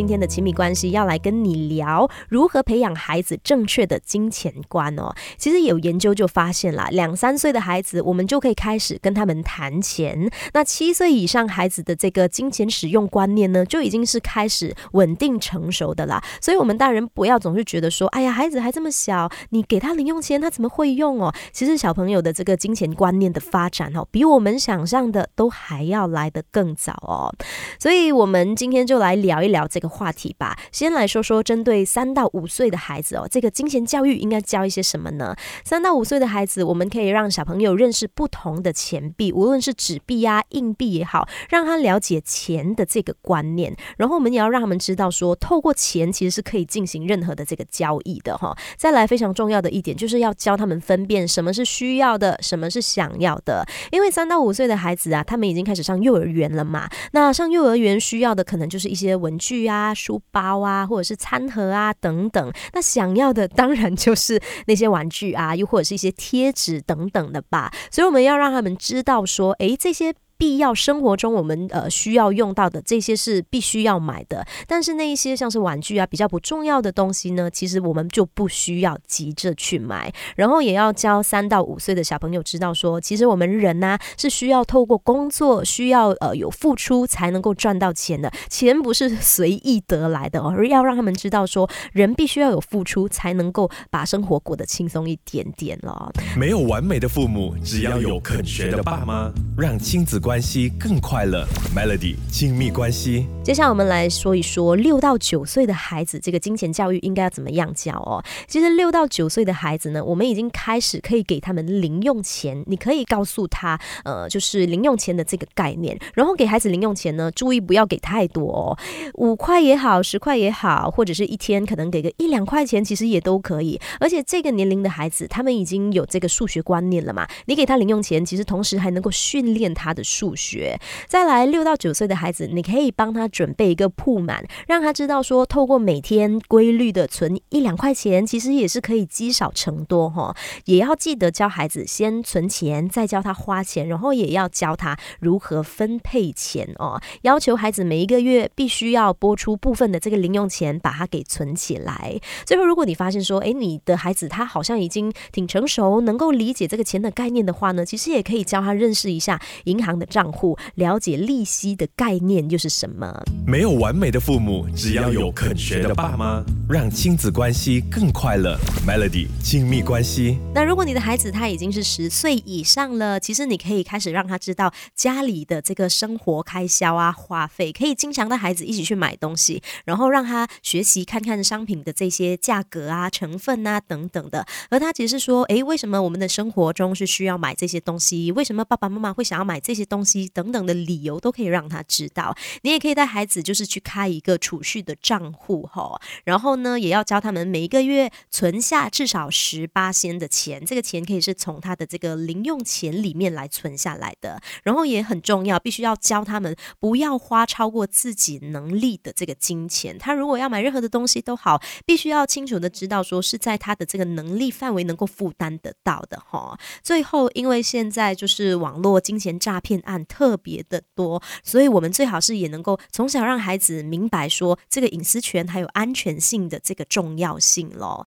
[0.00, 5.14] 今天的亲密关系要来跟你聊如何培养孩子正确的金钱观哦。
[5.36, 10.30] 其实有研究就发现啦，两三岁的孩子，我们就可以开始跟他们谈钱。
[10.54, 16.24] 那七岁以上孩子的这个金钱使用观念呢，就已经是开始稳定成熟的啦。
[16.40, 21.30] 所以，我们大人不要总是觉得说，哎呀，孩子还这么小，你给他零用钱，他怎么会用哦？
[21.52, 27.30] 其实小朋友的这个金钱观念的发展哦，比我们想象的都还要来得更早哦。
[27.78, 29.78] 所以，我们今天就来聊一聊这。
[29.78, 35.34] 个话题吧，先来说说针对三到五岁的孩子哦，这个金钱教育应该教一些什么呢？
[35.64, 43.76] 三到五岁的孩子，我们可以让小朋友认识不同的钱币，无论是纸币呀、硬币也好，让他了解钱的这个观念。
[43.98, 48.56] 然后我们也要让他们知道说，透过钱其实是可以进行任何的这个交易的哈。
[48.76, 53.66] 再来非常重要的一点，就是要教他们分辨什么是需要的，什么是想要的。
[53.92, 56.88] 因为三到五岁的孩子啊，他们已经开始上幼儿园了嘛。
[57.12, 59.60] 那上幼儿园需要的可能就是一些文具。
[59.70, 62.52] 啊书包啊，或者是餐盒啊，等等。
[62.72, 67.72] 那想要的当然就是那些玩具啊，又或者是一些贴纸等等的吧。
[67.90, 70.14] 所以我们要让他们知道说，诶，这些。
[70.40, 80.10] 必要生活中我们呃需要用到的这些是必须要买的，但是那一些像是玩具啊比较不重要的东西呢，其实我们就不需要急着去买。
[80.36, 96.10] 然后也要教三到五岁的小朋友知道说，其实我们人呢是需要透过工作，需要呃有付出才能够赚到钱的，钱不是随意得来的，而要让他们知道说，人必须要有付出才能够把生活过得轻松一点点了。
[96.34, 100.29] 没有完美的父母，只要有肯学的爸妈，让亲子关。
[100.30, 103.26] 关系更快乐，Melody 亲密关系。
[103.42, 108.22] 接下来我们来说一说六到九岁的孩子，这个金钱教育应该要怎么样教哦？
[108.46, 115.98] 其实六到九岁的孩子呢，我们已经开始可以给他们零用钱，你可以告诉他，呃，就是零用钱的这个概念。
[116.14, 118.78] 然后给孩子零用钱呢，注意不要给太多哦，
[119.14, 123.80] 五块也好，十块也好，或者是一天可能给个一两块钱，其实也都可以。
[123.98, 130.04] 而且这个年龄的孩子，他们已经有这个数学观念了嘛，你给他零用钱，其实同时还能够训练他的。
[130.20, 140.36] 数学，再来六到九岁的孩子，你可以帮他准备一个铺满，让他知道说，透过每天规律的存一两块钱，其实也是可以积少成多哈。
[140.66, 147.00] 也要记得教孩子先存钱，再教他花钱，然后也要教他如何分配钱哦。
[147.22, 152.20] 要求孩子每一个月必须要拨出部分的这个零用钱，把它给存起来。
[152.44, 160.09] 最后，如果你发现说，哎，你的孩子他好像已经挺成熟，能够理解这个钱的概念的话呢，其实也可以教他认识一下银行的。
[160.10, 163.22] 账户了解利息的概念又是什么？
[163.46, 168.58] 没有完美的父母，只要有肯学的爸妈，让亲子关系更快乐。
[168.86, 170.38] Melody 亲密关系。
[170.54, 184.44] 那如果你的孩子他已经是十岁以上了，其实你可以开始让他知道家里的这个生活开销啊、花费，可以经常带孩子一起去买东西，然后让他学习看看商品的这些价格啊、成分啊等等的。
[184.70, 188.32] 而他解释说：“诶，为什么我们的生活中是需要买这些东西？
[188.32, 209.98] 为什么爸爸妈妈会想要买这些东？”东西等等的理由都可以让他知道，你也可以带孩子就是去开一个储蓄的账户哈，然后呢，也要教他们每一个月存下至少十八仙的钱，这个钱可以是从他的这个零用钱里面来存下来的，然后也很重要，必须要教他们不要花超过自己能力的这个金钱。
[209.98, 216.58] 他如果要买任何的东西都好，必须要清楚的知道说是在他的这个能力范围能够负担得到的哈。
[216.82, 219.79] 最后，因为现在就是网络金钱诈骗。
[219.84, 227.98] 案特别的多，所以我们最好是也能够从小让孩子明白说这个隐私权还有安全性的这个重要性咯。